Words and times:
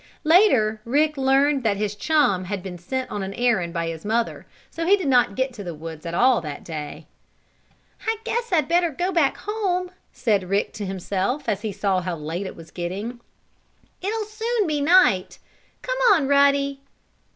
Later 0.23 0.81
Rick 0.83 1.15
learned 1.15 1.61
that 1.61 1.77
his 1.77 1.93
chum 1.93 2.45
had 2.45 2.63
been 2.63 2.79
sent 2.79 3.11
on 3.11 3.21
an 3.21 3.35
errand 3.35 3.71
by 3.71 3.85
his 3.85 4.03
mother, 4.03 4.37
and 4.37 4.45
so 4.71 4.83
did 4.83 5.07
not 5.07 5.35
get 5.35 5.53
to 5.53 5.63
the 5.63 5.75
woods 5.75 6.07
at 6.07 6.15
all 6.15 6.41
that 6.41 6.63
day. 6.63 7.05
"I 8.07 8.17
guess 8.23 8.51
I'd 8.51 8.67
better 8.67 8.89
go 8.89 9.11
back 9.11 9.37
home," 9.37 9.91
said 10.11 10.49
Rick 10.49 10.73
to 10.73 10.87
himself, 10.87 11.47
as 11.47 11.61
he 11.61 11.71
saw 11.71 12.01
how 12.01 12.15
late 12.15 12.47
it 12.47 12.55
was 12.55 12.71
getting. 12.71 13.19
"It'll 14.01 14.25
soon 14.25 14.65
be 14.65 14.81
night. 14.81 15.37
Come 15.83 15.97
on, 16.11 16.27
Ruddy!" 16.27 16.81